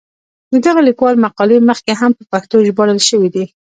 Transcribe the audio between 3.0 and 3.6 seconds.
شوې دي.